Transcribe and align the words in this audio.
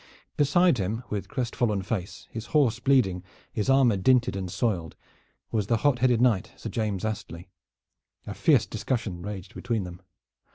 Beside 0.35 0.79
him, 0.79 1.03
with 1.11 1.27
crestfallen 1.27 1.83
face, 1.83 2.27
his 2.31 2.47
horse 2.57 2.79
bleeding, 2.79 3.23
his 3.53 3.69
armor 3.69 3.97
dinted 3.97 4.35
and 4.35 4.49
soiled, 4.51 4.95
was 5.51 5.67
the 5.67 5.77
hot 5.85 5.99
headed 5.99 6.19
knight, 6.19 6.51
Sir 6.55 6.69
James 6.69 7.05
Astley. 7.05 7.51
A 8.25 8.33
fierce 8.33 8.65
discussion 8.65 9.21
raged 9.21 9.53
between 9.53 9.83
them. 9.83 10.01